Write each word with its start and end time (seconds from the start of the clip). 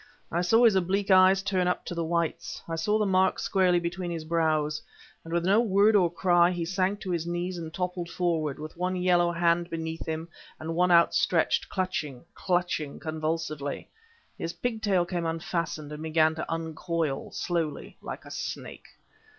I 0.31 0.41
saw 0.41 0.65
his 0.65 0.73
oblique 0.73 1.11
eyes 1.11 1.43
turn 1.43 1.67
up 1.67 1.85
to 1.85 1.93
the 1.93 2.03
whites; 2.03 2.63
I 2.67 2.75
saw 2.75 2.97
the 2.97 3.05
mark 3.05 3.37
squarely 3.37 3.79
between 3.79 4.09
his 4.09 4.25
brows; 4.25 4.81
and 5.23 5.31
with 5.31 5.45
no 5.45 5.61
word 5.61 5.93
nor 5.93 6.11
cry 6.11 6.49
he 6.49 6.65
sank 6.65 6.99
to 7.01 7.11
his 7.11 7.27
knees 7.27 7.59
and 7.59 7.71
toppled 7.71 8.09
forward 8.09 8.57
with 8.57 8.75
one 8.75 8.95
yellow 8.95 9.31
hand 9.31 9.69
beneath 9.69 10.07
him 10.07 10.27
and 10.59 10.73
one 10.73 10.89
outstretched, 10.89 11.69
clutching 11.69 12.25
clutching 12.33 12.99
convulsively. 12.99 13.89
His 14.39 14.53
pigtail 14.53 15.05
came 15.05 15.27
unfastened 15.27 15.91
and 15.91 16.01
began 16.01 16.33
to 16.33 16.51
uncoil, 16.51 17.29
slowly, 17.31 17.95
like 18.01 18.25
a 18.25 18.31
snake. 18.31 18.87